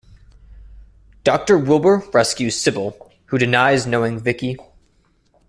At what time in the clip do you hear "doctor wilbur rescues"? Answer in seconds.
1.23-2.59